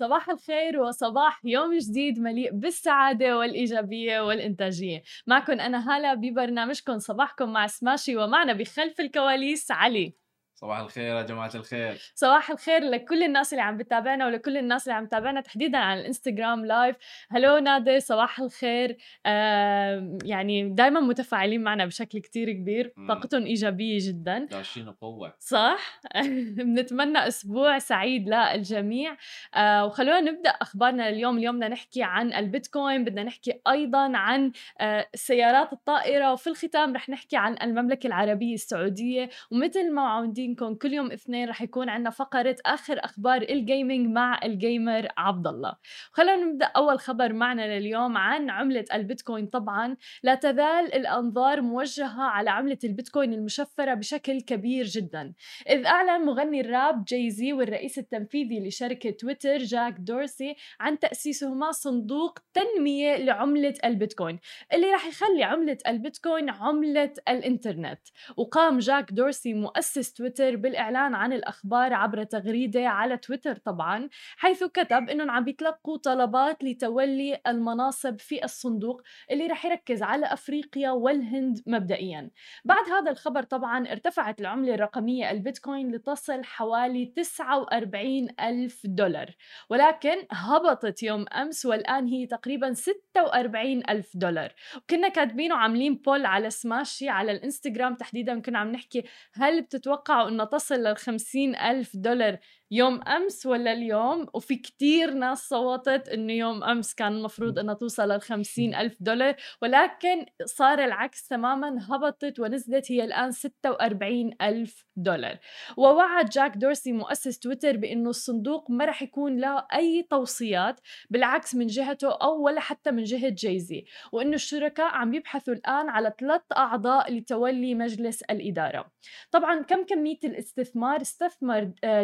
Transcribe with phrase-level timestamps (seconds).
[0.00, 5.02] صباح الخير وصباح يوم جديد مليء بالسعادة والإيجابية والإنتاجية.
[5.26, 10.19] معكم أنا هالة ببرنامجكم صباحكم مع سماشي ومعنا بخلف الكواليس علي.
[10.60, 12.12] صباح الخير يا جماعة الخير.
[12.14, 16.66] صباح الخير لكل الناس اللي عم بتابعنا ولكل الناس اللي عم تابعنا تحديدا على الإنستغرام
[16.66, 16.96] لايف
[17.30, 18.96] هلو نادر صباح الخير.
[19.26, 24.38] آه يعني دائما متفاعلين معنا بشكل كتير كبير طاقتهم إيجابية جدا.
[24.38, 25.34] داشين قوة.
[25.38, 26.00] صح؟
[26.56, 29.16] بنتمنى أسبوع سعيد للجميع.
[29.54, 35.06] آه وخلونا نبدأ أخبارنا اليوم اليوم بدنا نحكي عن البيتكوين بدنا نحكي أيضا عن آه
[35.14, 36.32] سيارات الطائرة.
[36.32, 39.30] وفي الختام رح نحكي عن المملكة العربية السعودية.
[39.50, 44.40] ومثل ما معودينكم كل يوم اثنين رح يكون عندنا فقرة آخر أخبار ال gaming مع
[44.44, 45.74] ال gamer عبد الله
[46.12, 49.46] خلينا نبدأ أول خبر معنا لليوم عن عملة البيتكوين.
[49.46, 55.32] طبعا لا تزال الأنظار موجهة على عملة البيتكوين المشفرة بشكل كبير جدا.
[55.68, 63.16] إذ أعلن مغني الراب جايزي والرئيس التنفيذي لشركة تويتر جاك دورسي عن تأسيسهما صندوق تنمية
[63.16, 64.38] لعملة البيتكوين
[64.72, 68.00] اللي رح يخلي عملة البيتكوين عملة الإنترنت.
[68.36, 74.64] وقام جاك دورسي مؤسس تويتر تويتر بالإعلان عن الأخبار عبر تغريدة على تويتر طبعا حيث
[74.64, 81.62] كتب أنهم عم بيتلقوا طلبات لتولي المناصب في الصندوق اللي رح يركز على أفريقيا والهند
[81.66, 82.30] مبدئيا.
[82.64, 89.30] بعد هذا الخبر طبعا ارتفعت العملة الرقمية البيتكوين لتصل حوالي 49 ألف دولار
[89.70, 94.52] ولكن هبطت يوم أمس والآن هي تقريبا 46 ألف دولار.
[94.76, 99.04] وكنا كاتبين وعاملين بول على سماشي على الإنستغرام تحديدا كنا عم نحكي
[99.34, 102.38] هل بتتوقعوا انه تصل لل ألف دولار
[102.72, 108.08] يوم أمس ولا اليوم؟ وفي كتير ناس صوتت إنه يوم أمس كان المفروض إنها توصل
[108.08, 115.38] لل ألف دولار ولكن صار العكس تماما هبطت ونزلت هي الآن 46 ألف دولار.
[115.76, 121.66] ووعد جاك دورسي مؤسس تويتر بإنه الصندوق ما رح يكون له أي توصيات بالعكس من
[121.66, 127.12] جهته أو ولا حتى من جهة جايزي وإنه الشركاء عم يبحثوا الآن على ثلاث أعضاء
[127.12, 128.92] لتولي مجلس الإدارة.
[129.30, 132.02] طبعا كم كمية الاستثمار؟ استثمر آه،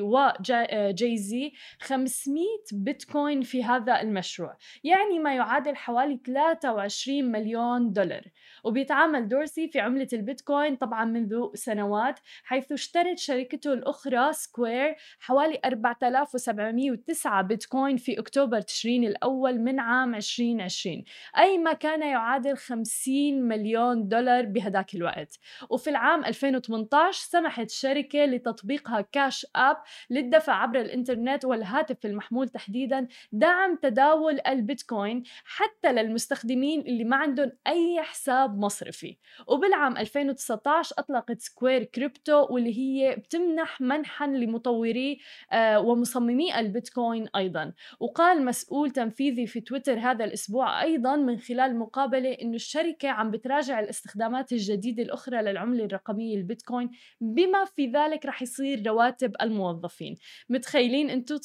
[0.00, 4.56] وجايزي 500 بيتكوين في هذا المشروع.
[4.84, 8.22] يعني ما يعادل حوالي 23 مليون دولار.
[8.64, 17.42] وبيتعامل دورسي في عملة البيتكوين طبعا منذ سنوات حيث اشترت شركته الأخرى Square حوالي 4709
[17.42, 21.04] بيتكوين في أكتوبر تشرين الأول من عام 2020
[21.38, 25.38] أي ما كان يعادل 50 مليون دولار بهداك الوقت.
[25.70, 29.76] وفي العام 2018 سمحت الشركة لتطبيقها Cash App
[30.10, 38.02] للدفع عبر الإنترنت والهاتف المحمول تحديدا دعم تداول البيتكوين حتى للمستخدمين اللي ما عندهم أي
[38.02, 39.16] حساب مصرفي.
[39.46, 45.18] وبالعام 2019 أطلقت Square Crypto واللي هي بتمنح منحا لمطوري
[45.52, 47.72] آه، ومصممي البيتكوين أيضا.
[48.00, 53.80] وقال مسؤول تنفيذي في تويتر هذا الأسبوع أيضا من خلال مقابلة أنه الشركة عم بتراجع
[53.80, 56.90] الاستخدامات الجديدة الأخرى للعملة الرقمية البيتكوين
[57.20, 59.79] بما في ذلك رح يصير رواتب الموظفين.
[59.80, 60.16] موظفين
[60.48, 61.36] متخيلين أنتم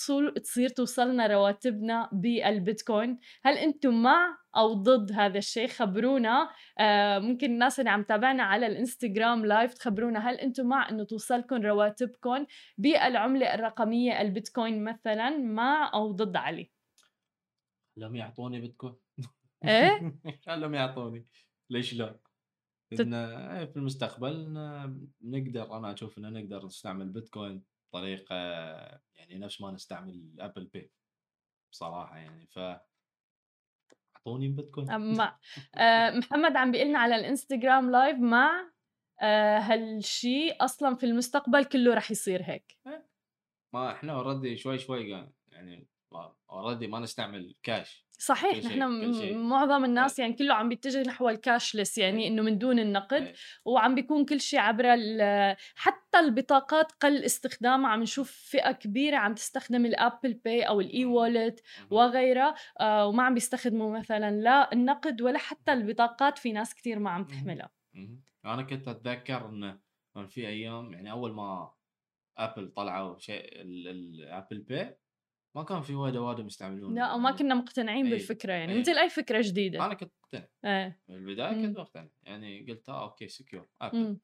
[0.43, 6.49] تصير توصلنا رواتبنا بالبيتكوين؟ هل أنتم مع أو ضد هذا الشيء؟ خبرونا.
[6.79, 10.29] آه ممكن الناس اللي عم تابعنا على الإنستغرام لايف تخبرونا.
[10.29, 12.45] هل أنتم مع انه توصلكم رواتبكم
[12.77, 16.71] بالعملة الرقمية البيتكوين مثلا؟ مع أو ضد علي؟
[17.97, 18.95] لم يعطوني بيتكوين.
[19.65, 20.19] إيه؟
[20.63, 21.25] لم يعطوني.
[21.69, 22.19] ليش لا؟
[22.93, 24.53] إن إيه، في المستقبل
[25.21, 27.63] نقدر أنا أشوف ان نقدر نستعمل بيتكوين.
[27.95, 28.35] بطريقة
[29.15, 30.91] يعني نفس ما نستعمل Apple Pay
[31.71, 32.59] بصراحة يعني ف
[34.15, 35.39] أعطوني بيتكوين مع
[35.75, 38.71] آه محمد عم بيقول لنا على الإنستغرام live مع
[39.21, 43.09] آه هالشيء أصلا في المستقبل كله رح يصير هيك إيه.
[43.73, 45.09] ما إحنا already شوي شوي
[45.47, 45.87] يعني
[46.49, 51.97] already ما نستعمل كاش صحيح نحن معظم الناس يعني كله عم بيتجه نحو ال cashless
[51.97, 52.27] يعني إيه.
[52.27, 53.33] إنه من دون النقد إيه.
[53.65, 54.85] وعم بيكون كل شيء عبر
[55.75, 61.05] حتى البطاقات قل استخدامها عم نشوف فئة كبيرة عم تستخدم ال Apple Pay أو ال
[61.05, 66.99] e-wallet وغيرها آه وما عم بيستخدموا مثلا لا النقد ولا حتى البطاقات في ناس كثير
[66.99, 67.69] ما عم تحملها.
[68.45, 69.79] أنا كنت أتذكر انه
[70.27, 71.71] في أيام يعني أول ما
[72.37, 74.97] ابل طلعوا شيء ال Apple Pay
[75.55, 78.11] ما كان في وايد أوادم يستعملون لا وما كنا مقتنعين أيه.
[78.11, 78.79] بالفكرة يعني أيه.
[78.79, 79.85] مثل أي فكرة جديدة.
[79.85, 80.47] أنا كنت مقتنع.
[80.65, 82.07] إيه في البداية كنت مقتنع.
[82.23, 84.17] يعني قلت آه okay secure ابل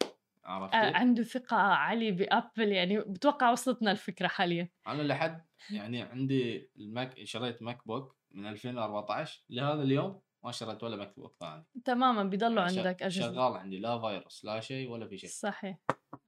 [0.46, 4.70] عرفت؟ آه عنده ثقة عالية بأبل يعني بتوقع وصلتنا الفكرة حاليا.
[4.88, 10.96] أنا لحد يعني عندي ال Mac شريت MacBook من 2014 لهذا اليوم ما شريت ولا
[10.96, 11.66] MacBook ثاني.
[11.86, 13.34] تماما بيضلوا عندك أجهزة.
[13.34, 13.80] شغال عندي.
[13.80, 15.30] لا فيروس لا شيء ولا في شيء.
[15.30, 15.78] صحيح.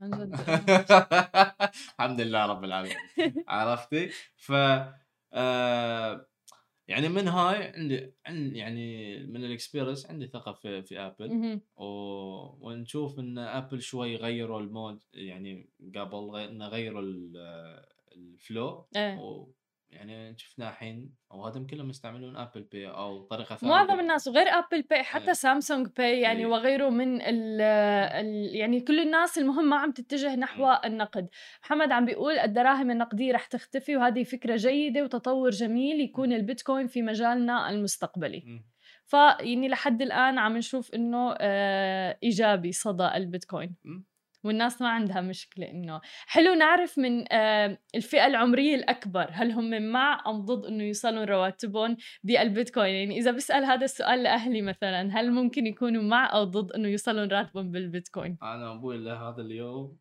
[0.02, 0.34] عن جد
[2.00, 2.98] الحمد لله رب العالمين.
[3.48, 4.52] عرفتي؟ ف
[5.34, 6.26] آآ
[6.88, 11.62] يعني من هاي عندي عن يعني من الexperience عندي ثقة في في اهم.
[11.76, 11.86] و
[12.68, 16.30] ونشوف إن Apple شوي غيّروا المود يعني قبل
[16.62, 17.84] غيّروا ال
[18.14, 19.48] الflow إيه.
[19.94, 24.02] ويعني شفنا الحين أوهاتهم كلهم يستعملون Apple Pay أو طريقة معظم ثانية.
[24.02, 25.04] الناس وغير Pay إيه.
[25.04, 26.46] حتى Samsung Pay يعني إيه.
[26.46, 30.80] وغيره من ال ال يعني كل الناس المهم ما عم تتجه نحو إمم.
[30.86, 31.30] النقد.
[31.64, 37.02] محمد عم بيقول الدراهم النقدية رح تختفي وهذه فكرة جيدة وتطور جميل يكون البيتكوين في
[37.02, 38.44] مجالنا المستقبلي.
[38.48, 38.66] إمم.
[39.06, 43.76] فيعني لحد الآن عم نشوف إنه آآ إيجابي صدى البيتكوين.
[43.86, 44.06] إمم.
[44.44, 50.24] والناس ما عندها مشكلة إنه حلو نعرف من آآ الفئة العمرية الأكبر هل هم مع
[50.28, 55.68] أم ضد إنه يوصلوا رواتبهم بالبيتكوين؟ يعني إذا باسأل هذا السؤال لأهلي مثلًا هل ممكن
[55.68, 59.98] يكونوا مع أو ضد إنه يوصلوا راتبهم بالبيتكوين؟ أنا أبوي لهذا اليوم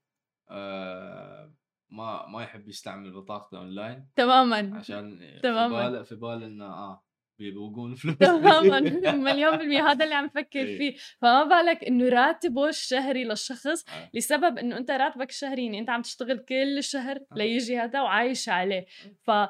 [0.51, 1.55] آآ
[1.91, 4.77] ما ما يحب يستعمل بطاقته أونلاين تمامًا.
[4.79, 5.89] عشان في تمامًا.
[5.89, 7.05] باله في باله إنه آه
[7.43, 8.81] بيبوقون فلوس تمامًا
[9.33, 10.79] مليون بالمِيّة هذا اللي عم فكر إيه.
[10.79, 14.11] فيه، فما بالك إنه راتبه الشهري للشخص آه.
[14.15, 17.37] لسبب إنه أنت راتبك الشهري يعني أنت عم تشتغل كل الشهر آه.
[17.37, 18.87] ليجي هذا وعايش عليه،
[19.23, 19.49] ف أ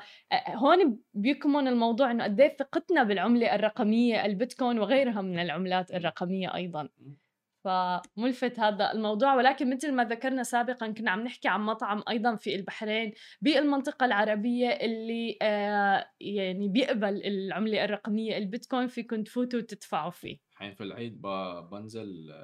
[0.54, 5.90] هون بيكمن الموضوع إنه قد إيه ثقتنا بالعملة الرقمية البيتكوين وغيرها من العملات.
[5.90, 6.88] الرقمية أيضًا.
[7.64, 12.54] فملفت هذا الموضوع ولكن مثل ما ذكرنا سابقًا كنا عم نحكي عن مطعم أيضًا في
[12.54, 20.38] البحرين بالمنطقة العربية اللي آآ يعني بيقبل العملة الرقمية البيتكوين فيكم تفوتوا وتدفعوا فيه.
[20.52, 21.26] الحين في العيد ب
[21.70, 22.34] بانزل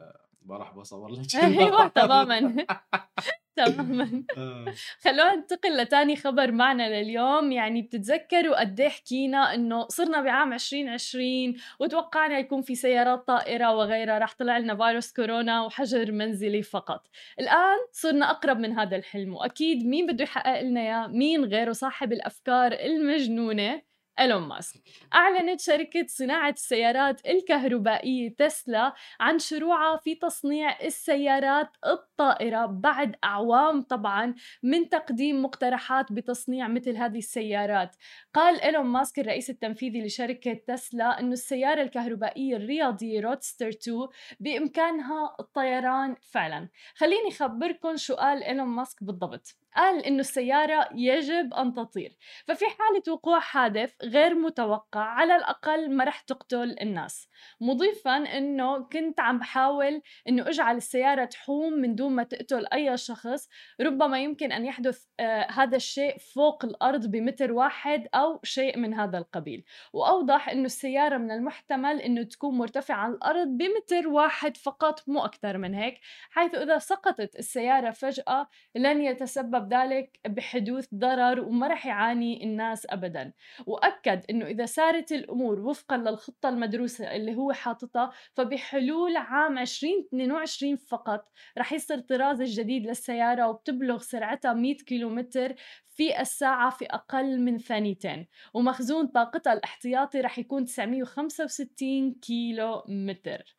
[0.43, 2.67] بروح باصور لك أيوه تمامًا.
[3.65, 4.25] تمامًا.
[4.37, 4.79] آه.
[5.05, 11.55] خلّونا ننتقل لتاني خبر معنا لليوم، يعني بتتذكروا قد إيه حكينا إنه صرنا بعام 2020
[11.81, 17.07] وتوقعنا يكون في سيارات طائرة وغيرها، رح طلع لنا فيروس كورونا وحجر منزلي فقط.
[17.41, 22.13] الآن صرنا أقرب من هذا الحلم، وأكيد مين بده يحقق لنا إياه؟ مين غيره صاحب
[22.13, 23.83] الأفكار المجنونة
[24.21, 24.81] إيلون ماسك.
[25.15, 34.35] أعلنت شركة صناعة السيارات الكهربائية تسلا عن شروعها في تصنيع السيارات الطائرة بعد أعوام طبعًا
[34.63, 37.97] من تقديم مقترحات بتصنيع مثل هذه السيارات.
[38.35, 44.09] قال إيلون ماسك الرئيس التنفيذي لشركة تسلا إنه السيارة الكهربائية الرياضية رودستر 2
[44.41, 46.69] بإمكانها الطيران فعلًا.
[46.95, 49.57] خلّيني أخبركم شو قال إيلون ماسك بالضبط.
[49.77, 52.17] قال إنه السيارة يجب أن تطير،
[52.47, 57.29] ففي حالة وقوع حادث غير متوقع على الأقل ما رح تقتل الناس.
[57.61, 63.49] مضيفًا إنه كنت عم باحاول إنه أجعل السيارة تحوم من دون ما تقتل أي شخص،
[63.81, 69.19] ربما يمكن أن يحدث آآ هذا الشيء فوق الأرض بمتر واحد أو شيء من هذا
[69.19, 69.65] القبيل.
[69.93, 75.59] وأوضح إنه السيارة من المحتمل إنه تكون مرتفعة عن الأرض بمتر واحد فقط مو أكتر
[75.59, 76.01] من هيك،
[76.31, 83.33] حيث إذا سقطت السيارة فجأة لن يتسبب ذلك بحدوث ضرر وما رح يعاني الناس أبدًا.
[83.67, 91.29] وأكد إنه إذا سارت الأمور وفقًا للخطة المدروسة اللي هو حاططها، فبحلول عام 2022 فقط
[91.59, 95.55] رح يصدر الطراز الجديد للسيارة وبتبلغ سرعتها 100 كيلومتر
[95.89, 103.57] في الساعة في أقل من ثانيتين، ومخزون طاقتها الاحتياطي رح يكون 965 كيلو متر.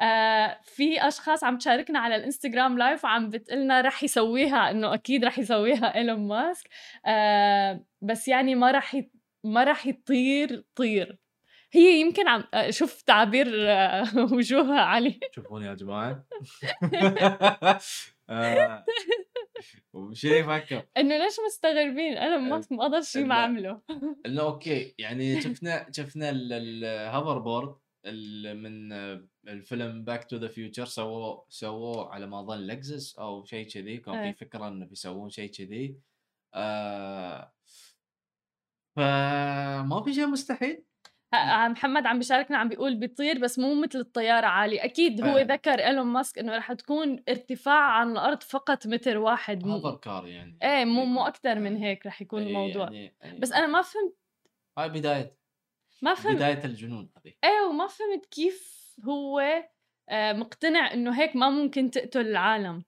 [0.00, 5.38] آآ في أشخاص عم تشاركنا على الإنستجرام لايف وعم بتقلنا رح يسويها إنه أكيد رح
[5.38, 6.68] يسويها إيلون ماسك
[7.06, 9.00] آآ بس يعني ما رح
[9.44, 11.18] ما رح يطير طير.
[11.72, 13.46] هي يمكن عم أ شوف تعابير
[14.32, 15.20] وجوه علي.
[15.34, 16.24] شوفوني يا جماعة.
[18.30, 18.84] آآ
[19.92, 23.80] وشي يفكر إنه ليش مستغربين؟ آآ ماسك ما ضل شي ما عمله.
[24.26, 26.52] إنه أوكي يعني شفنا شفنا ال
[27.12, 28.92] الhover board ال من
[29.48, 34.14] الفيلم Back to the Future سووه سووه على ما أظن Lexus أو شيء كذي، كان
[34.14, 34.32] إيه.
[34.32, 35.96] في فكرة إنه بيسوون شيء كذي.
[36.54, 37.52] آآ
[38.96, 40.84] فما في شيء مستحيل.
[41.34, 45.42] ه محمد عم بيشاركنا عم بيقول بيطير بس مو متل الطيارة عالي، أكيد هو آه.
[45.42, 50.58] ذكر إيلون ماسك إنه رح تكون ارتفاع عن الأرض فقط متر واحد مو car يعني.
[50.62, 51.26] إيه مو مو بيكون.
[51.26, 52.84] أكتر من هيك رح يكون إيه الموضوع.
[52.84, 54.16] يعني يعني بس أنا ما فهمت
[54.78, 55.36] هاي بداية
[56.02, 57.34] ما فهمت بداية الجنون هذه.
[57.44, 59.40] إيه وما فهمت كيف هو
[60.08, 62.84] آآ مقتنع إنه هيك ما ممكن تقتل العالم.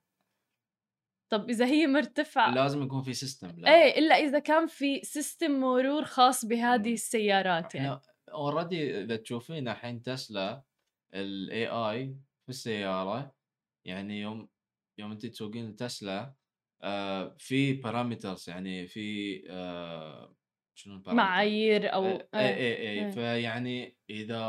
[1.29, 5.51] طب إذا هي مرتفعة لازم يكون في system لا إيه إلا إذا كان في system
[5.51, 6.93] مرور خاص بهذه.
[6.93, 7.99] السيارات يعني.
[8.31, 10.63] already إذا تشوفين الحين تسلا
[11.13, 12.07] ال AI
[12.43, 13.35] في السيارة
[13.85, 14.49] يعني يوم
[14.99, 16.33] يوم أنتِ تسوقين تسلا
[16.83, 20.35] آآ في parameters يعني في آآ
[20.77, 23.11] شنو؟ معايير أو آآ إيه، إيه، إيه، إيه،.
[23.11, 24.39] فيعني إذا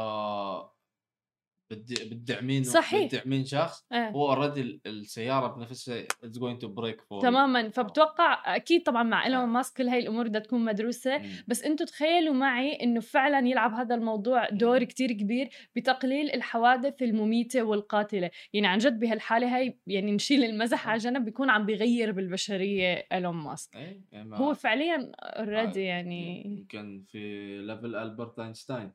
[1.71, 3.07] بتدعمين صحيح.
[3.07, 4.11] بتدعمين شخص إيه.
[4.11, 7.69] هو already السيارة بنفسها it's going to brake for تماما.
[7.69, 9.27] فبتوقع أكيد طبعا مع آه.
[9.27, 11.19] ايلون ماسك كل هاي الأمور بدها تكون مدروسة.
[11.19, 11.29] مم.
[11.49, 17.63] بس أنتم تخيلوا معي إنه فعلا يلعب هذا الموضوع دور كتير كبير بتقليل الحوادث المميتة
[17.63, 18.31] والقاتلة.
[18.53, 23.35] يعني عن جد بهالحالة هاي يعني نشيل المزح على جنب بيكون عم بيغير بالبشرية ايلون
[23.37, 27.19] ماسك إيه، يعني هو فعليا already آه، يعني يمكن في
[27.59, 28.93] level البرت اينشتاين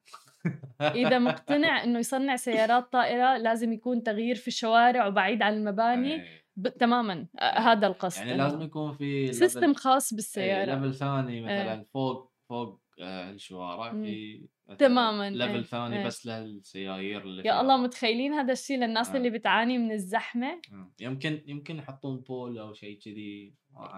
[0.81, 6.43] إذا مقتنع إنه يصنع سيارات طائرة لازم يكون تغيير في الشوارع وبعيد عن المباني إيه.
[6.55, 6.67] ب...
[6.67, 11.43] تماما آه، هذا القصد يعني لازم يكون في system خاص إيه، بالسياره level ثاني إيه.
[11.43, 13.91] مثلا فوق فوق آه، الشوارع.
[13.91, 14.47] في
[14.77, 16.05] تماماً، level إيه، ثاني إيه.
[16.05, 19.17] بس للسيايير اللي يا فيها الله متخيلين هذا الشيء للناس آه.
[19.17, 20.61] اللي بتعاني من الزحمة.
[20.99, 23.55] يمكن يمكن يحطون بول أو شيء كذي.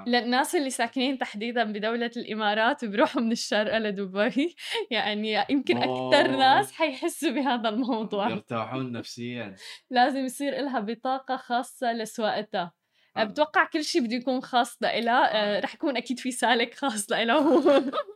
[0.07, 4.55] للناس اللي ساكنين تحديدا بدولة الإمارات وبيروحوا من الشارقة لدبي
[4.91, 6.27] يعني يمكن أكثر.
[6.37, 9.55] ناس حيحسوا بهذا الموضوع يرتاحون نفسيا
[9.89, 12.73] لازم يصير لها بطاقة خاصة لسواقتها
[13.17, 13.23] آه.
[13.23, 15.59] بتوقع كل شيء بده يكون خاص لإلها آه.
[15.59, 17.83] رح يكون أكيد في سالك خاص لإلها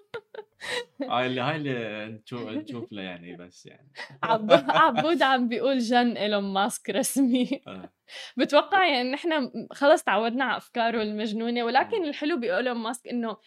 [1.12, 3.92] هاي اللي هاي اللي نشوف نشوف له يعني بس يعني
[4.70, 7.90] عبود عم بيقول جن إيلون ماسك رسمي آه.
[8.38, 12.04] بتوقع يعني نحن خلص تعودنا على أفكاره المجنونة ولكن مم.
[12.04, 13.38] الحلو بإيلون ماسك إنه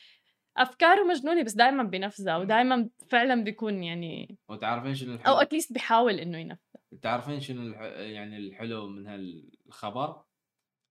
[0.57, 2.43] أفكاره مجنونة بس دائما بنفذها مم.
[2.43, 7.73] ودائما فعلا بيكون يعني وتعرفين شنو أو الحلو؟ at least بيحاول إنه ينفذ تعرفين شنو.
[7.95, 10.23] يعني الحلو من هالخبر؟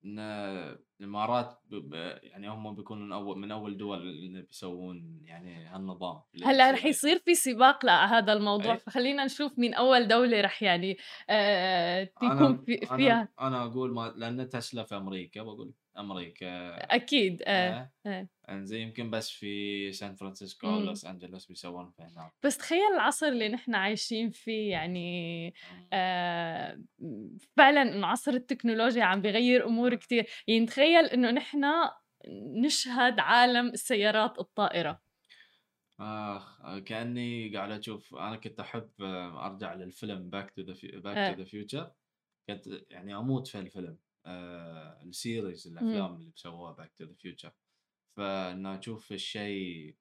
[0.06, 0.20] إن
[1.00, 1.60] الإمارات.
[2.24, 7.20] يعني هم بيكونوا من اول من أول دول اللي بيسوون يعني هالنظام هلأ رح يصير
[7.20, 8.80] في سباق لهذا الموضوع أي.
[8.80, 10.98] فخلينا نشوف مين أول دولة رح يعني
[11.30, 17.44] آه تكون في فيها أنا أنا أقول ما لأن تسلا في أمريكا بقول أمريكا أكيد
[17.46, 17.70] آه.
[17.70, 17.90] آه.
[18.06, 18.28] آه.
[18.52, 20.68] انزين يمكن بس في سان فرانسيسكو.
[20.68, 22.32] أو لوس أنجلوس بيسوون في هناك.
[22.44, 25.54] بس تخيل العصر اللي نحن عايشين فيه يعني
[25.94, 26.82] آه،
[27.58, 30.28] فعلا انه عصر التكنولوجيا عم بيغير أمور كتير.
[30.48, 31.66] يعني تخيل إنه نحن
[32.66, 35.02] نشهد عالم السيارات الطائرة.
[36.00, 41.32] آخ كأني قاعد أشوف أنا كنت أحب آه، أرجع للفيلم Back to the back آه.
[41.32, 41.92] to the Future
[42.50, 47.52] كنت يعني أموت في الفيلم آه ال series الأفلام اللي بسووها Back to the Future
[48.18, 49.96] فإن أشوف الشيء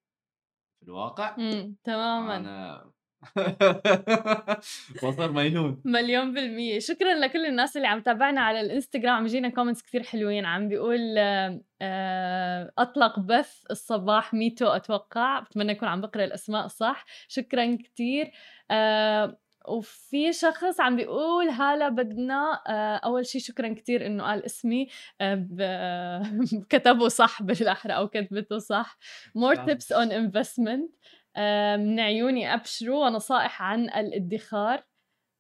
[0.81, 2.37] في الواقع امم تماما.
[2.37, 2.91] أنا
[5.05, 6.79] بصير مجنون مليون بالمية.
[6.79, 9.15] شكرا لكل الناس اللي عم تابعنا على الإنستغرام.
[9.15, 10.45] عم يجينا comments كثير حلوين.
[10.47, 15.41] عم بيقول آه، أطلق بث الصباح ميتو أتوقع.
[15.41, 17.05] بتمنى يكون عم بقرأ الأسماء صح.
[17.29, 18.31] شكرا كثير
[18.71, 19.39] آه،
[19.69, 24.89] وفي شخص عم بيقول هلا بدنا آه، أول شيء شكرا كثير إنه قال اسمي
[25.21, 26.23] آه،
[26.71, 28.99] كتبه صح بالأحرى أو كتبته صح.
[29.39, 30.91] More tips on investment.
[31.37, 34.85] آه، من عيوني أبشروا ونصائح عن الادخار.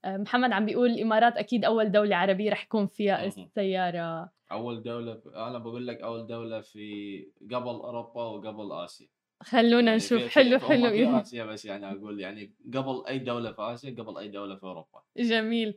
[0.04, 3.24] آه، محمد عم بيقول الإمارات أكيد أول دولة عربية رح يكون فيها.
[3.24, 4.30] السيارة.
[4.52, 5.28] أول دولة في...
[5.36, 9.08] أنا بقول لك أول دولة في قبل أوروبا وقبل آسيا.
[9.42, 10.28] خلونا يعني نشوف.
[10.28, 10.90] حلو حلو.
[10.90, 11.20] في.
[11.20, 15.02] آسيا بس يعني أقول يعني قبل أي دولة في آسيا قبل أي دولة في أوروبا.
[15.16, 15.76] جميل.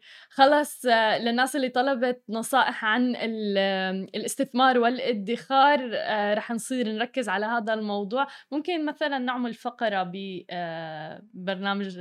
[0.85, 7.45] آه، للناس اللي طلبت نصائح عن ال- آه، الاستثمار والادخار آه، رح نصير نركز على
[7.45, 8.27] هذا الموضوع.
[8.51, 10.03] ممكن مثلا نعمل فقرة
[11.33, 11.99] ببرنامج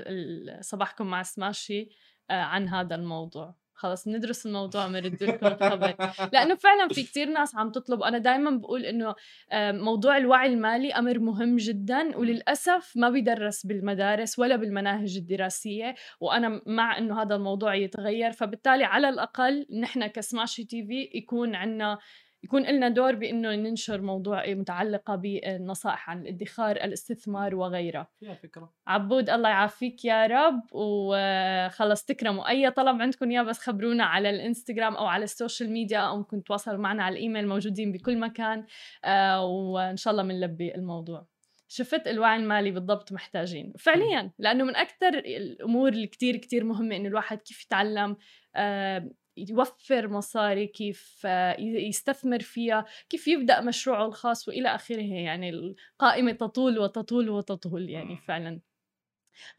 [0.60, 1.88] صباحكم مع سماشي
[2.30, 3.54] آه، عن هذا الموضوع.
[3.82, 5.94] خلص ندرس الموضوع بنرد لكم الخبر.
[6.32, 9.14] لأنه فعلا في كتير ناس عم تطلب أنا دائما بقول إنه
[9.54, 16.98] موضوع الوعي المالي أمر مهم جدا وللأسف ما بيدرس بالمدارس ولا بالمناهج الدراسية وأنا مع
[16.98, 18.32] إنه هذا الموضوع يتغير.
[18.32, 21.98] فبالتالي على الأقل نحن كسماشي TV يكون عندنا
[22.44, 28.72] يكون لنا دور بإنه ننشر موضوع متعلقة بالنصائح عن الادخار الاستثمار وغيرها فيها فكرة.
[28.86, 30.62] عبود الله يعافيك يا رب.
[30.72, 32.48] وخلص تكرموا.
[32.48, 36.42] أي طلب عندكم اياه بس خبرونا على الإنستغرام أو على ال social media أو ممكن
[36.42, 38.66] تتواصلوا معنا على الإيميل موجودين بكل مكان.
[39.04, 41.26] آه، وإن شاء الله بنلبي الموضوع.
[41.68, 43.72] شفت الوعي المالي بالضبط محتاجين.
[43.78, 48.16] فعليا لأنه من أكثر الأمور اللي كتير كتير مهمة إنه الواحد كيف يتعلم.
[48.56, 55.02] آه، يوفر مصاري كيف آه، يستثمر فيها كيف يبدأ مشروعه الخاص وإلى آخره.
[55.02, 58.71] يعني القائمه تطول وتطول وتطول يعني فعلا.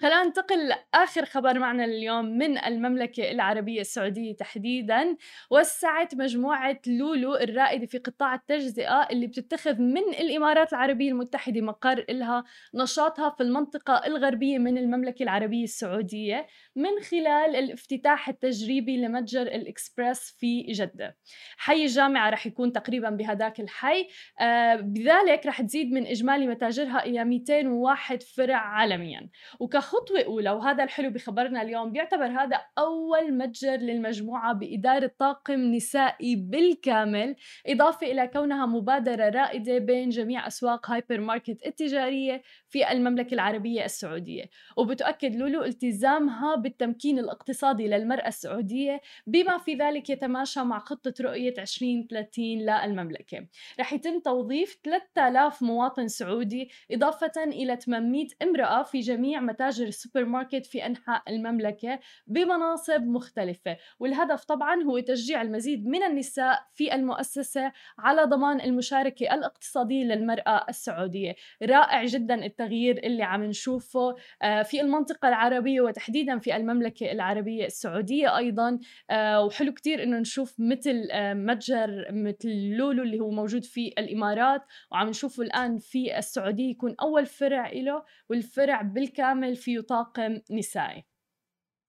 [0.01, 5.17] خلينا ننتقل لآخر خبر معنا اليوم من المملكة العربية السعودية تحديدا
[5.51, 12.43] وسعت مجموعة لولو الرائدة في قطاع التجزئة اللي بتتخذ من الإمارات العربية المتحدة مقر إلها
[12.75, 20.61] نشاطها في المنطقة الغربية من المملكة العربية السعودية من خلال الافتتاح التجريبي لمتجر الإكسبرس في
[20.61, 21.17] جدة.
[21.57, 24.07] حي الجامعة رح يكون تقريبا بهداك الحي.
[24.41, 29.29] آه بذلك رح تزيد من إجمالي متاجرها إلى 201 فرع عالميا.
[29.63, 37.35] وكخطوة أولى وهذا الحلو بخبرنا اليوم بيعتبر هذا أول متجر للمجموعة بإدارة طاقم نسائي بالكامل
[37.67, 44.49] إضافة إلى كونها مبادرة رائدة بين جميع أسواق هايبر ماركت التجارية في المملكة العربية السعودية.
[44.77, 52.45] وبتؤكد لولو التزامها بالتمكين الاقتصادي للمرأة السعودية بما في ذلك يتماشى مع خطة رؤية 2030
[52.45, 53.47] للمملكة.
[53.79, 60.65] رح يتم توظيف 3000 مواطن سعودي إضافة إلى 800 امرأة في جميع متاجر السوبر ماركت
[60.65, 68.23] في أنحاء المملكة بمناصب مختلفة والهدف طبعا هو تشجيع المزيد من النساء في المؤسسة على
[68.23, 71.35] ضمان المشاركة الاقتصادية للمرأة السعودية.
[71.63, 78.37] رائع جدا التغيير اللي عم نشوفه آه، في المنطقة العربية وتحديدا في المملكة العربية السعودية
[78.37, 78.79] أيضا
[79.09, 84.61] آه، وحلو كتير إنه نشوف مثل آه، متجر مثل لولو اللي هو موجود في الإمارات
[84.91, 91.05] وعم نشوفه الآن في السعودية يكون أول فرع له والفرع بالكامل فيه طاقم نسائي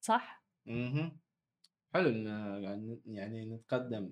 [0.01, 1.17] صح؟ أها
[1.95, 2.11] حلو
[3.07, 4.11] يعني نتقدم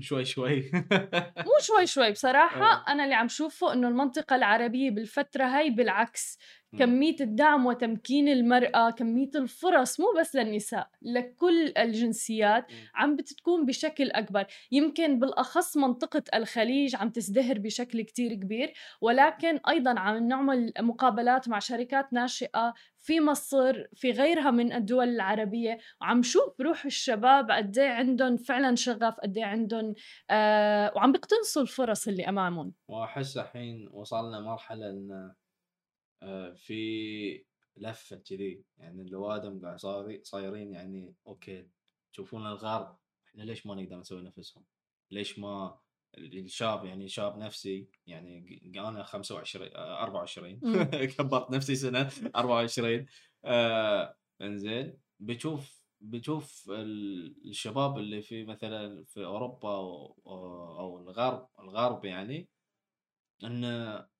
[0.00, 0.70] شوي شوي
[1.46, 2.84] مو شوي شوي بصراحة آه.
[2.92, 6.38] أنا اللي عم شوفه إنه المنطقة العربية بالفترة هاي بالعكس.
[6.78, 12.66] كمية الدعم وتمكين المرأة كمية الفرص مو بس للنساء لكل الجنسيات.
[12.94, 20.00] عم بتكون بشكل أكبر يمكن بالأخص منطقة الخليج عم تزدهر بشكل كتير كبير ولكن أيضا
[20.00, 22.74] عم نعمل مقابلات مع شركات ناشئة
[23.08, 25.78] في مصر في غيرها من الدول العربية.
[26.00, 29.94] وعم شوف روح الشباب قد إيه عندهم فعلا شغف قد إيه عندهم
[30.30, 32.74] آه وعم بيقتنصوا الفرص اللي أمامهم.
[32.88, 35.34] وأحس الحين وصلنا مرحلة إن
[36.22, 37.44] آه، في
[37.76, 38.64] لفه كذي.
[38.78, 41.68] يعني الوادم قاعد صاري- صايرين يعني أوكي
[42.12, 42.98] تشوفون الغرب
[43.28, 44.64] إحنا ليش ما نقدر نسوي نفسهم؟
[45.10, 45.78] ليش ما
[46.18, 50.82] الشاب يعني شاب نفسي يعني أنا 25 آه، 24 مم.
[51.18, 53.06] كبرت نفسي سنة 24
[53.44, 60.16] آه إنزين بتشوف بتشوف ال- الشباب اللي في مثلا في أوروبا أو,
[60.80, 62.48] أو الغرب الغرب يعني
[63.44, 63.64] إن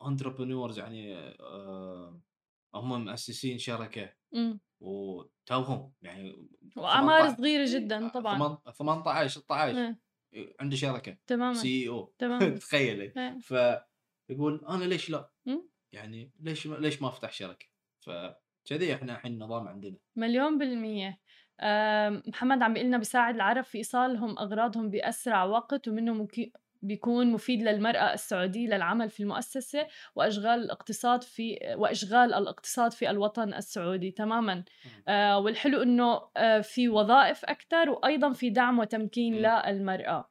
[0.06, 2.20] entrepreneurs يعني آه
[2.74, 4.60] هم مؤسسين شركة مم.
[4.80, 9.98] وتوهم يعني وأعمار 18 صغيرة جدا طبعا ثمان- 18 16 إيه،
[10.60, 13.38] عنده شركه تماما CEO تماما تخيلي إيه.
[14.28, 15.30] فيقول أنا ليش لا؟
[15.92, 17.66] يعني ليش ما ليش ما أفتح شركه؟
[18.00, 21.20] فكذي إحنا الحين النظام عندنا مليون بالمية
[22.26, 26.28] محمد عم بيقلنا بيساعد العرب في إيصالهم أغراضهم بأسرع وقت ومنه.
[26.82, 34.10] بيكون مفيد للمرأة السعودية للعمل في المؤسسة وأشغال الاقتصاد في وإشغال الاقتصاد في الوطن السعودي
[34.10, 34.64] تماما.
[35.08, 39.34] آه والحلو إنه آه في وظائف أكثر وأيضا في دعم وتمكين.
[39.72, 40.30] للمرأة.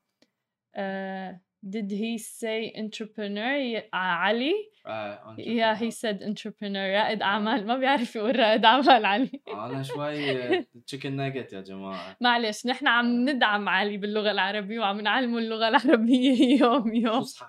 [0.75, 3.83] آه did he say entrepreneur?
[3.93, 4.53] علي
[4.87, 6.87] آه yeah he said entrepreneur.
[6.95, 7.67] رائد أعمال.
[7.67, 9.31] ما بيعرف يقول رائد أعمال علي.
[9.53, 10.47] أنا شوي
[10.87, 12.17] تشيكن ناجت يا جماعة.
[12.21, 17.21] معلش نحن عم ندعم علي باللغة العربية وعم نعلمه اللغة العربية يوم يوم.
[17.21, 17.47] فصحى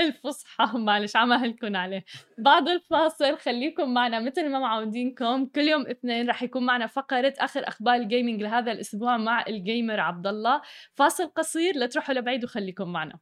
[0.00, 2.04] الفصحى معلش عم أهلكن عليه.
[2.38, 5.46] بعد الفاصل خليكم معنا مثل ما معودينكم.
[5.46, 10.26] كل يوم اثنين رح يكون معنا فقرة آخر أخبار الجيمنج لهذا الأسبوع مع الجيمر عبد
[10.26, 10.60] الله.
[10.94, 13.18] فاصل قصير لا تروحوا لبعيد وخليكم معنا.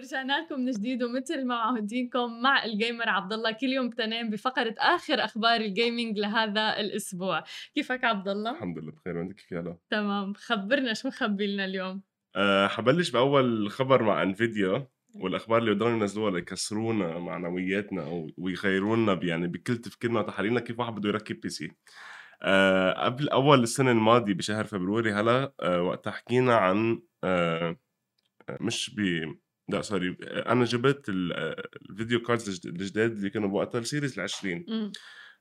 [0.00, 4.30] ورجعنا لكم من جديد ومثل ما معودينكم مع ال gamer عبد الله كل يوم اثنين
[4.30, 7.44] بفقرة آخر أخبار ال gaming لهذا الأسبوع.
[7.74, 9.16] كيفك عبد الله؟ الحمد لله بخير.
[9.16, 10.34] وأنت كيف يلا تمام.
[10.34, 12.02] خبرنا شو مخبي لنا اليوم؟
[12.36, 19.76] أه حبلش بأول خبر مع انفيديا والأخبار اللي بدهم ينزلوها ليكسرونا معنوياتنا ويغيرونا يعني بكل
[19.76, 21.72] تفكيرنا وتحاليلنا كيف واحد بده يركب PC
[22.42, 27.76] أه قبل أول السنة الماضية بشهر February هلا أه وقتها حكينا عن أه
[28.60, 29.00] مش ب
[29.74, 33.78] لا sorry آه، أنا جبت ال- آه، ال video cards الجد- الجداد اللي كانوا بوقتها
[33.78, 34.92] ال series ال 20 مم.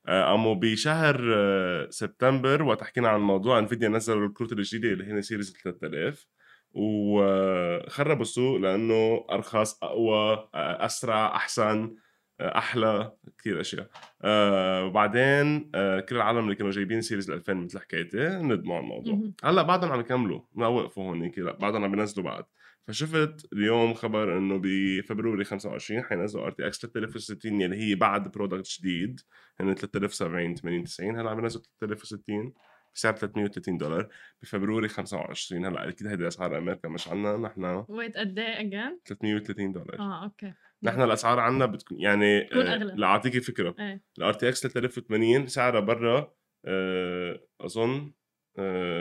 [0.08, 5.22] آه، قاموا بشهر آه، سبتمبر وقت حكينا عن موضوع انفيديا نزلوا الكروت الجديدة اللي هي
[5.21, 6.28] series 3000
[6.74, 11.96] وخربوا السوق لأنه أرخص أقوى آه، أسرع أحسن
[12.39, 13.89] آه، أحلى كثير أشياء.
[14.22, 19.13] آه، وبعدين آه، كل العالم اللي كانوا جايبين series 2000 مثل حكايتي ندموا على الموضوع.
[19.44, 22.44] هلأ بعدهم عم يكملوا ما وقفوا هونيك لا بعدهم عم ينزلوا بعد.
[22.89, 29.19] فشفت اليوم خبر إنه ب February 25 حينزلوا RTX 3060 اللي هي بعد product جديد.
[29.60, 32.54] هن 3070 80 90 هلأ عم ينزلوا 3060
[32.95, 34.10] بسعر 330 دولار.
[34.41, 38.99] ب February 25 هلأ أكيد هيدي أسعار أمريكا مش عنا نحن wait قد إيه again؟
[39.06, 39.99] 330 دولار.
[39.99, 40.54] آه أوكي.
[40.84, 42.93] نحن الأسعار عنا بتكون يعني بتكون آه، أغلى.
[42.95, 43.75] لاعطيكي فكرة.
[43.80, 44.04] إيه.
[44.17, 46.34] ال RTX 3080 سعرها برا
[46.65, 48.12] آه، أظن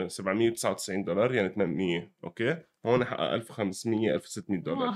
[0.07, 4.93] 799 دولار يعني 800 أوكي؟ هون حقه 1500 1600 دولار.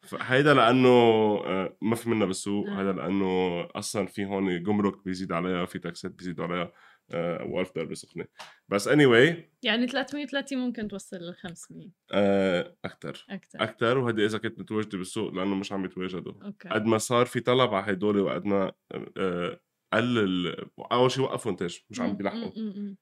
[0.00, 2.82] فهيدا لأنه آه، ما في منها بالسوق آه.
[2.82, 6.72] هذا لأنه أصلا في هون جمرك بيزيد عليها في taxات بيزيد عليها
[7.12, 8.24] و1000 دولار سخنه
[8.68, 14.38] بس any anyway يعني 330 ممكن توصل ل 500 آه أكثر أكثر أكثر وهدي إذا
[14.38, 16.32] كنت متواجدة بالسوق لأنه مش عم يتواجدوا.
[16.70, 18.72] قد ما صار في طلب على هدول وقد ما
[19.16, 19.60] آه،
[19.92, 22.52] قل ال- أول شيء وقفوا انتاج مش عم بيلحقوا.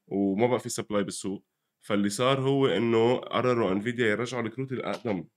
[0.07, 1.45] وما بقى في supply بالسوق.
[1.81, 5.27] فاللي صار هو إنه قرروا Nvidia يرجعوا الكروت الأقدم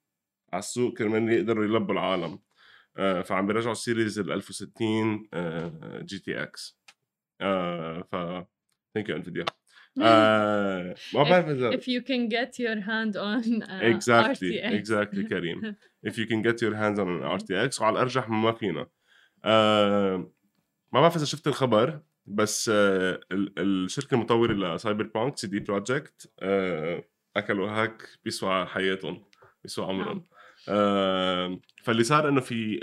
[0.52, 2.38] على السوق كرمال يقدروا يلبوا العالم.
[2.96, 6.78] آه، فعم بيرجعوا ال series ال 1060 آه، GTX
[7.40, 8.10] آه، ف
[8.94, 9.44] thank you Nvidia
[9.96, 14.72] ما بعرف إذا If you can get your hand on uh, exactly RTX.
[14.82, 15.76] exactly كريم.
[16.08, 18.86] If you can get your hands on an RTX وعلى الأرجح ما فينا.
[19.44, 20.32] آه
[20.92, 27.04] ما بعرف إذا شفت الخبر بس آه ال- الشركة المطورة ل Cyberpunk CD Projekt آه
[27.36, 29.24] أكلوا hack بيسوى حياتهم
[29.62, 30.16] بيسوى عمرهم.
[30.16, 30.24] نعم.
[30.68, 32.80] آه فاللي صار إنه في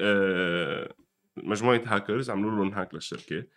[1.37, 3.47] مجموعة هاكرز عملوا لهم hack للشركة.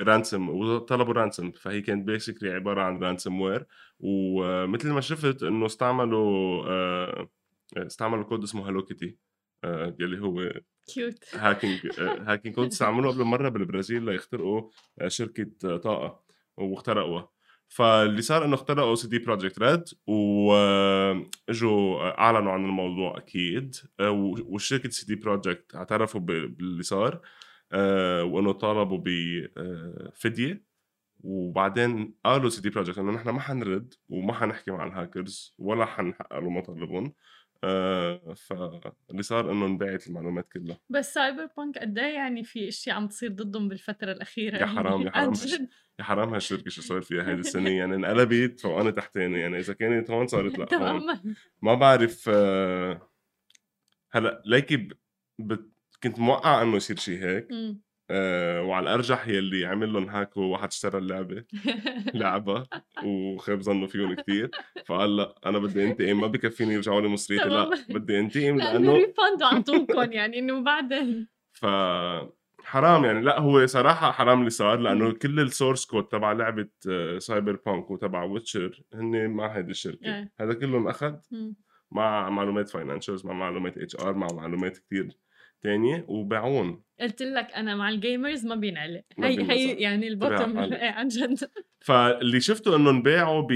[0.00, 3.66] ransom وطلبوا ransom فهي كانت basically عبارة عن ransomware
[4.00, 6.64] ومثل ما شفت إنه استعملوا
[7.76, 9.16] استعملوا كود اسمه Hello Kitty
[9.64, 10.52] آه يلي هو
[10.94, 16.20] كيوت هاكينج هاكينج كود استعملوه قبل مرة بالبرازيل ليخترقوا آه، شركة آه، طاقة
[16.56, 17.28] واخترقوها.
[17.68, 19.84] فاللي صار إنه اخترقوا CD Projekt Red
[21.48, 27.20] واجوا أعلنوا عن الموضوع أكيد و- والشركة CD Projekt اعترفوا باللي صار
[28.22, 30.64] وإنه طالبوا بفديه
[31.24, 36.50] وبعدين قالوا CD Projekt إنه نحن ما حنرد وما حنحكي مع الهاكرز ولا حنحقق له
[36.50, 37.12] مطالبهم
[37.64, 40.78] آه فاللي صار إنه انباعت المعلومات كلها.
[40.90, 45.10] بس Cyberpunk قد إيه يعني في اشياء عم تصير ضدهم بالفترة الأخيرة؟ يا حرام، يا
[45.14, 45.32] حرام.
[45.98, 47.70] يا حرام هالشركة شو صار فيها هيدي السنة.
[47.78, 49.40] يعني انقلبت فوقانة تحتاني.
[49.40, 51.36] يعني إذا كانت هون صارت لا هون.
[51.62, 53.10] ما بعرف آه،
[54.12, 54.92] هلأ ليكي ب...
[55.38, 55.70] بت...
[56.02, 57.48] كنت موقع إنه يصير شيء هيك.
[58.10, 61.44] آه وعلى الأرجح يلي عمل لهم hack هو واحد اشترى اللعبة
[62.14, 62.66] لعبها
[63.04, 64.50] وخاب ظنه فيهم كثير
[64.86, 67.70] فقال لأ أنا بدي انتقم ما بكفيني يرجعوا لي مصريتي لأ.
[67.88, 71.66] بدي انتقم لأنه refund أعطوكم يعني إنه بعدين ف
[72.64, 76.68] حرام يعني لأ هو صراحة حرام اللي صار لأنه كل ال source code تبع لعبة
[76.88, 80.32] آه، Cyberpunk وتبع Witcher هن مع هيدي الشركة إيه.
[80.40, 81.54] هذا كلهم أخذ مم.
[81.90, 85.18] مع معلومات financials مع معلومات HR مع معلومات كتير
[85.64, 89.50] تانية وباعون قلت لك أنا مع ال gamers ما بينعلق هي.
[89.50, 90.06] هي يعني
[90.56, 90.72] حالك.
[90.82, 91.38] إيه عن جد
[91.80, 93.52] فاللي شفته إنه انباعوا ب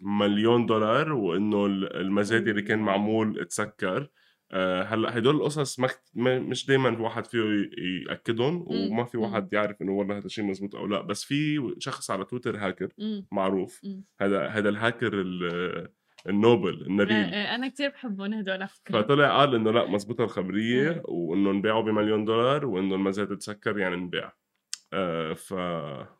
[0.00, 4.08] مليون دولار وإنه ال- المزاد اللي كان معمول اتسكر
[4.52, 5.80] آه، هلأ هدول القصص
[6.14, 7.40] مش دائما الواحد فيه
[8.08, 9.18] يأكدهم وما في.
[9.18, 12.88] واحد يعرف إنه والله هذا الشيء مزبوط أو لأ بس في شخص على تويتر هاكر.
[13.32, 13.80] معروف.
[14.20, 15.88] هذا هذا الهاكر ال-
[16.28, 17.16] ال noble إيه، النبيل.
[17.16, 19.02] إيه، أنا كتير بحبهم هدول على فكرة.
[19.02, 21.02] فطلع قال إنه لا مزبوطه الخبرية إيه.
[21.04, 24.36] وانه انباعوا بمليون دولار وانه المزاد اتسكر يعني انباع.
[24.92, 25.52] آه ف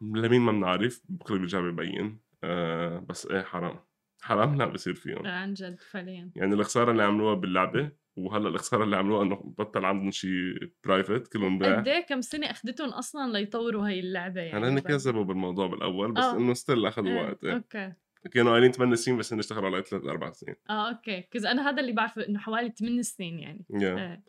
[0.03, 2.21] لمين ما بنعرف بكره بيرجع ببين.
[2.45, 3.81] آه بس إيه حرام.
[4.23, 5.27] حرام لا بصير فيهم.
[5.27, 6.31] إيه، عن جد فعليا.
[6.37, 11.59] يعني الخسارة اللي عملوها باللعبة وهلأ الخسارة اللي عملوها إنه بطل عندهم شيء private كلهم
[11.59, 11.77] باع.
[11.81, 15.67] قد إيه كم سنة أخذتهم أصلا ليطوروا هاي اللعبة يعني هلا هن بعد- كذبوا بالموضوع
[15.67, 16.37] بالأول بس آه.
[16.37, 17.55] إنه still أخذوا إيه، وقت إيه.
[17.55, 17.93] أوكي.
[18.33, 20.57] كانوا قايلين 8 سنين بس هن اشتغلوا على ثلاث أربع سنين.
[20.71, 21.25] آه أوكي.
[21.31, 23.67] cause أنا هذا اللي بعرفه إنه حوالي 8 سنين يعني.
[23.73, 23.83] Yeah.
[23.83, 24.23] إيه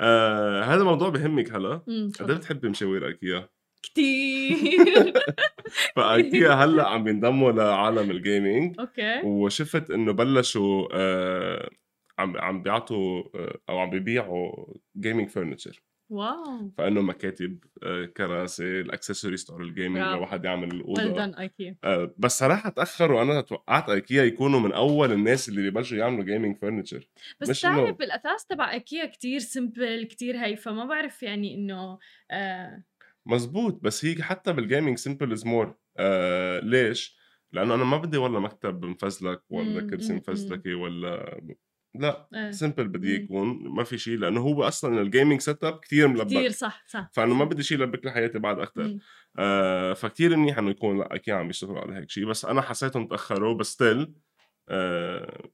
[0.00, 1.74] آه هذا موضوع بهمك هلا.
[2.20, 2.30] قد.
[2.30, 3.48] إيه بتحبي مشاوير إيكيا؟
[3.82, 5.12] كتير.
[5.96, 9.20] فايكيا هلا عم بينضموا لعالم ال gaming أوكي.
[9.24, 11.70] وشفت إنه بلشوا آه
[12.18, 16.72] عم عم بيعطوا آه أو عم بيبيعوا gaming furniture wow.
[16.78, 20.16] فانه مكاتب آه كراسي الأكسسوارز تبع ال gaming برافو.
[20.16, 21.38] لواحد يعمل الأوضة.
[21.40, 26.24] ايكيا آه بس صراحة تاخروا أنا توقعت ايكيا يكونوا من أول الناس اللي ببلشوا يعملوا
[26.24, 27.08] gaming furniture
[27.40, 31.98] بس مش تعرف الأثاث تبع ايكيا كتير simple كتير هي فما بعرف يعني إنه
[32.30, 32.82] آه.
[33.26, 37.16] مزبوط بس هي حتى بال gaming simple is more آه ليش؟
[37.52, 41.40] لأنه أنا ما بدي والله مكتب مفزلك ولا كرسي مفزلكه ولا
[42.00, 42.50] لأ آه.
[42.50, 43.24] simple بدي مم.
[43.24, 47.10] يكون ما في شيء لأنه هو أصلا ال gaming setup كثير ملبك كتير صح صح
[47.12, 48.96] فإنه ما بدي شيء يلبك لي حياتي بعد أكثر.
[49.38, 53.06] آه فكتير منيح إنه يكون لأ أكيد عم بيشتغلوا على هيك شيء بس أنا حسيتهم
[53.06, 54.12] تأخروا بس still
[54.68, 55.48] آه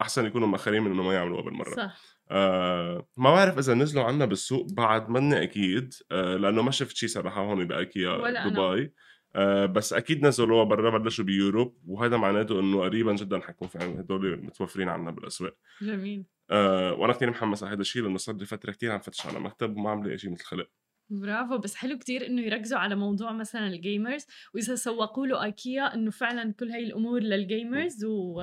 [0.00, 4.24] أحسن يكونوا مأخرين من إنه ما يعملوها بالمرة صح آه ما بعرف إذا نزلوا عنا
[4.24, 8.90] بالسوق بعد مني أكيد آه لأنه ما شفت شيء صراحة هون بأيكيا ولا أنا.
[9.38, 13.78] آه بس أكيد نزلوها برا بلشوا ب Europe وهذا معناته إنه قريبا جدا حيكون في
[13.78, 15.56] هدول متوفرين عنا بالأسواق.
[15.82, 16.24] جميل.
[16.50, 19.40] آه وأنا كثير محمس على هذا الشيء لأنه صار لي فتره كثير عم فتش على
[19.40, 20.68] مكتب وما عم لاقي شيء مثل خلق.
[21.10, 25.94] برافو بس حلو كتير إنه يركزوا على موضوع مثلا ال gamers وإذا سوقوا له ايكيا
[25.94, 28.42] إنه فعلا كل هاي الأمور لل gamers و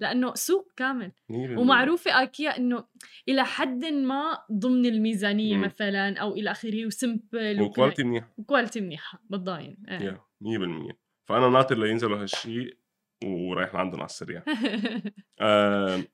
[0.00, 1.12] لأنه سوق كامل.
[1.30, 2.84] 100% ومعروفة ايكيا إنه
[3.28, 5.62] إلى حد ما ضمن الميزانية مم.
[5.62, 8.28] مثلا أو إلى آخره و simple و quality منيح.
[8.36, 9.76] و quality منيحة بال design.
[9.88, 9.98] إيه.
[10.00, 10.96] يا 100%
[11.28, 12.78] فأنا ناطر لينزلوا هالشيء
[13.24, 14.42] ورايح لعندهم على السريع.
[15.40, 16.04] آه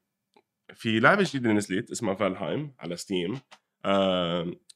[0.74, 3.40] في لعبة جديدة نزلت اسمها فالهايم على Steam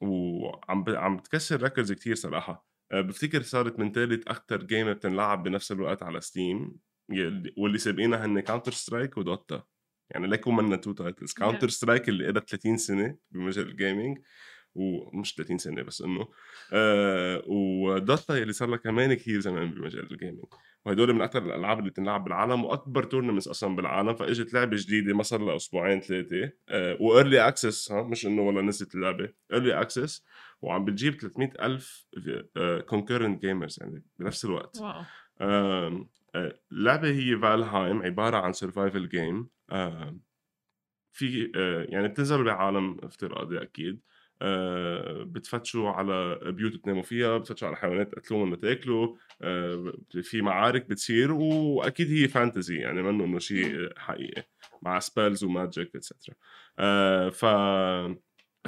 [0.00, 0.84] وعم.
[0.88, 2.68] عم بتكسر records كتير صراحة.
[2.92, 6.76] آه بفتكر صارت من ثالث أكثر game بتنلعب بنفس الوقت على Steam
[7.56, 9.62] واللي سابقينها هن Counter Strike ودوتا
[10.10, 14.18] يعني ليكوا منا two titles Counter Strike اللي صار 30 سنة بمجال ال gaming
[14.74, 16.28] ومش 30 سنة بس إنه
[16.72, 20.44] آه ودوتا اللي صار لها كمان كثير زمان بمجال ال gaming
[20.88, 25.22] وهدول من أكثر الألعاب اللي بتنلعب بالعالم وأكبر tournaments أصلا بالعالم فاجت لعبة جديدة ما
[25.22, 29.80] صار لها أسبوعين ثلاثة آه و early access ها مش إنه والله نزلت اللعبة early
[29.80, 30.24] access
[30.62, 32.06] وعم بتجيب 300 ألف
[32.88, 34.80] concurrent gamers يعني بنفس الوقت.
[34.80, 35.02] wow.
[35.40, 39.48] آم، آه، اللعبة هي فالهايم عبارة عن survival game
[41.12, 43.94] في آه، يعني بتنزل بعالم افتراضي أكيد.
[43.94, 44.08] آه،
[45.24, 52.10] بتفتشوا على بيوت تناموا فيها بتفتشوا على حيوانات تقتلوهم وتاكلوا آه، في معارك بتصير وأكيد
[52.10, 54.44] هي fantasy يعني منه إنه شيء حقيقي
[54.82, 56.34] مع spells و magic etcetera
[57.30, 57.44] ف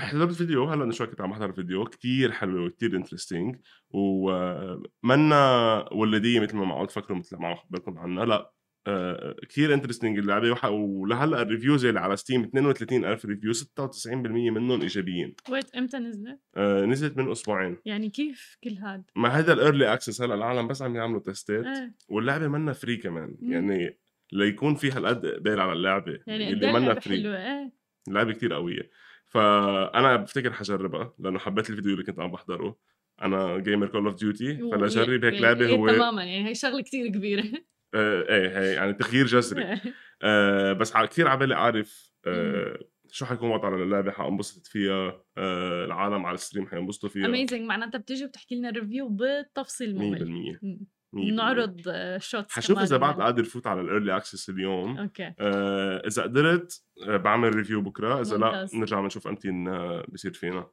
[0.00, 3.56] حضرت فيديو هلأ من شوي كنت عم بحضر فيديو كتير حلوة وكتير interesting
[3.90, 8.52] ومنا ولدية مثل ما معقول تفكروا مثل ما عم أخبركم عنها لأ
[8.86, 15.34] آه، كثير interesting اللعبة ولهلأ ال reviews اللي على Steam 32000 review 96% منهم إيجابيين.
[15.50, 17.76] wait إمتى نزلت؟ آه، نزلت من أسبوعين.
[17.84, 21.66] يعني كيف كل هاد؟ ما هذا ال early access هلأ العالم بس عم يعملوا testات
[21.66, 21.94] إيه.
[22.08, 23.36] واللعبة منا free كمان.
[23.40, 23.52] مم.
[23.52, 23.98] يعني
[24.32, 27.72] ليكون في هالقد اقبال على اللعبة يعني اللي منا free حلوة إيه.
[28.08, 28.90] اللعبه كتير قوية.
[29.26, 32.78] فأنا بفتكر حجربها لأنه حبيت الفيديو اللي كنت عم بحضره.
[33.22, 36.82] أنا gamer Call of Duty فلجرب هيك يعني لعبة إيه هو تماما يعني هي شغلة
[36.82, 37.42] كتير كبيرة.
[37.42, 39.80] آه إيه هي يعني تغيير جذري.
[40.22, 42.78] آه بس كثير عبالي أعرف آه
[43.12, 47.62] شو حيكون وضعها للعبه حانبسط فيها؟ آه العالم على ال stream حينبسطوا فيها؟ 100% amazing
[47.62, 50.86] معناتها بتيجي بتحكي لنا review بالتفصيل ممل 100% مم.
[51.12, 51.30] 100%.
[51.30, 51.80] بنعرض
[52.18, 54.98] shoots حشوف إذا بعد قادر فوت على ال early access اليوم.
[54.98, 55.34] okay.
[55.40, 58.20] آه إذا قدرت آه بعمل review بكرة.
[58.20, 58.74] إذا ممتاز.
[58.74, 60.70] لا نرجع بنشوف إمتى آه، بصير فينا.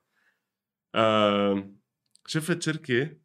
[0.95, 1.73] آه
[2.27, 3.17] شفت شركة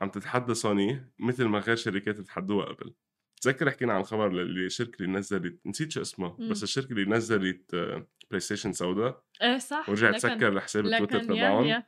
[0.00, 2.94] عم تتحدى سوني مثل ما غير شركات تحدوها قبل.
[3.40, 6.36] تذكر حكينا عن الخبر اللي الشركة اللي نزلت نسيت شو اسمها.
[6.50, 9.88] بس الشركة اللي نزلت آه، PlayStation سوداء إيه صح.
[9.88, 11.82] ورجعت لكن- سكر حساب التويتر تبعهم.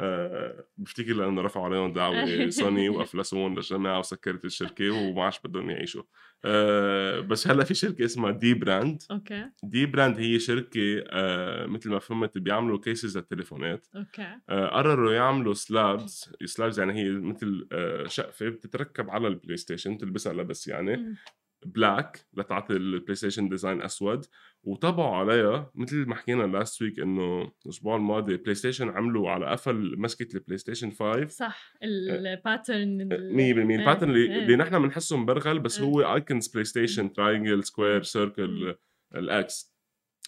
[0.00, 6.02] آه، بفتكر لأنه رفعوا عليهم دعوة سوني وافلسون للجماعه وسكرت الشركة وما عادش بدهم يعيشوا.
[6.44, 9.02] آه، بس هلأ في شركة اسمها dbrand.
[9.10, 9.50] okay.
[9.62, 14.36] dbrand هي شركة آه، مثل ما فهمت بيعملوا cases للتليفونات okay.
[14.48, 20.32] آه، قرروا يعملوا slabs slabs يعني هي مثل آه، شقفة بتتركب على ال PlayStation تلبسها
[20.32, 21.16] لبس يعني.
[21.64, 24.24] black لتعطي ال PlayStation design أسود
[24.62, 30.36] وطبعوا عليها مثل ما حكينا last week إنه الأسبوع الماضي PlayStation عملوا على قفل مسكة
[30.36, 33.12] ال PlayStation 5 صح ال pattern 100%
[33.80, 34.38] ال pattern اللي.
[34.42, 35.86] اللي نحن بنحسه مبرغل بس إيه.
[35.86, 38.74] هو icons PlayStation triangle square circle ال
[39.14, 39.76] X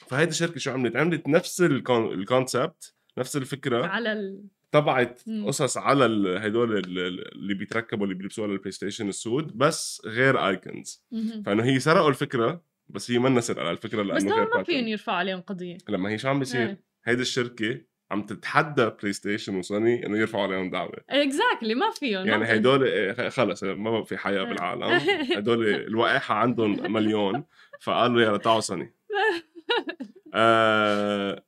[0.06, 3.86] فهيدي الشركة شو عملت؟ عملت نفس ال con- ال concept نفس الفكرة.
[3.86, 4.44] على ال...
[4.70, 5.20] طبعت.
[5.46, 6.04] قصص على
[6.38, 11.04] هدول ال- ال- اللي بيتركبوا اللي بيلبسوها لل PlayStation السود بس غير icons.
[11.46, 14.88] فإنه هي سرقوا الفكرة بس هي منا سرقة الفكرة بس لأنه هون ما فيهم.
[14.88, 16.82] يرفعوا عليهم قضية لما هي شو عم بيصير؟ إيه.
[17.04, 22.44] هيدي الشركة عم تتحدى PlayStation وسوني إنه يرفعوا عليهم دعوة exactly ما فيهم ما يعني.
[22.56, 24.48] هدول إيه، خلص ما بقى في حياة إيه.
[24.48, 24.82] بالعالم
[25.36, 27.44] هدول الوقاحه عندهم مليون
[27.80, 28.94] فقالوا يلا تعوا سوني
[30.34, 31.44] آه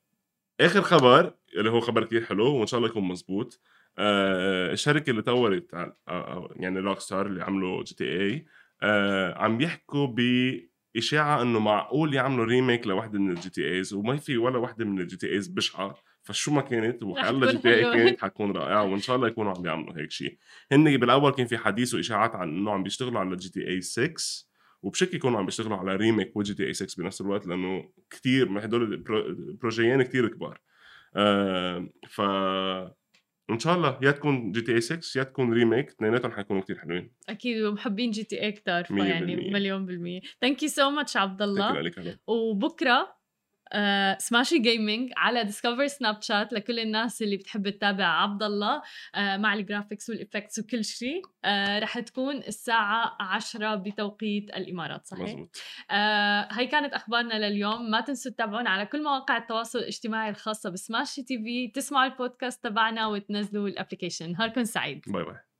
[0.61, 3.59] آخر خبر اللي هو خبر كثير حلو وإن شاء الله يكون مزبوط
[3.97, 8.45] آه الشركة اللي طورت آه آه، يعني Rockstar اللي عملوا GTA
[8.81, 10.07] آه عم يحكوا
[10.95, 15.17] بإشاعة إنه معقول يعملوا remake لوحده من ال GTAs وما في ولا وحده من ال
[15.17, 15.95] GTAs بشعة.
[16.23, 17.81] فشو ما كانت وحيلا GTA.
[17.93, 20.37] كانت حتكون رائعة وإن شاء الله يكونوا عم يعملوا هيك شيء
[20.71, 24.13] هن بالأول كان في حديث وإشاعات عن إنه عم بيشتغلوا على GTA 6
[24.83, 29.06] وبشكل يكونوا عم بيشتغلوا على remake و GTA 6 بنفس الوقت لأنه كثير هدول ال
[29.06, 30.59] pro- projectين كثير كبار.
[31.15, 32.21] آه ف
[33.51, 37.13] إن شاء الله يا تكون GTA 6 يا تكون remake اثنيناتهم حيكونوا كثير حلوين.
[37.29, 39.51] أكيد ومحبين GTA فيعني بالمية.
[39.51, 40.21] مليون بالمية.
[40.41, 41.91] thank you so much عبد الله.
[42.27, 43.20] وبكرة
[43.73, 48.81] آه سماشي gaming على Discover Snapchat لكل الناس اللي بتحب تتابع عبد الله
[49.15, 51.21] آه مع ال graphics وال effects وكل شيء.
[51.45, 55.57] آه رح تكون الساعة 10 بتوقيت الإمارات صحيح؟ مزبوط
[55.91, 57.91] آه هي كانت أخبارنا لليوم.
[57.91, 63.67] ما تنسوا تتابعونا على كل مواقع التواصل الاجتماعي الخاصة بسماشي TV تسمعوا البودكاست تبعنا وتنزلوا
[63.67, 65.01] ال application نهاركم سعيد.
[65.07, 65.50] bye bye.